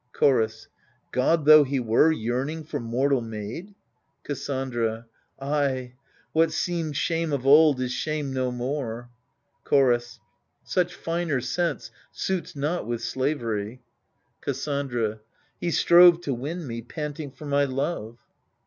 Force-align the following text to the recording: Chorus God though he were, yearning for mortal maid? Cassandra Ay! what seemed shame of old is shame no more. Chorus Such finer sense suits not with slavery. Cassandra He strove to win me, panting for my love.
Chorus 0.13 0.67
God 1.11 1.45
though 1.45 1.63
he 1.63 1.79
were, 1.79 2.11
yearning 2.11 2.63
for 2.63 2.79
mortal 2.79 3.21
maid? 3.21 3.75
Cassandra 4.23 5.05
Ay! 5.39 5.93
what 6.33 6.51
seemed 6.51 6.97
shame 6.97 7.31
of 7.31 7.45
old 7.45 7.79
is 7.79 7.91
shame 7.91 8.33
no 8.33 8.51
more. 8.51 9.11
Chorus 9.63 10.19
Such 10.63 10.95
finer 10.95 11.39
sense 11.39 11.91
suits 12.11 12.55
not 12.55 12.87
with 12.87 13.03
slavery. 13.03 13.83
Cassandra 14.41 15.19
He 15.59 15.69
strove 15.69 16.21
to 16.21 16.33
win 16.33 16.65
me, 16.65 16.81
panting 16.81 17.29
for 17.29 17.45
my 17.45 17.65
love. 17.65 18.17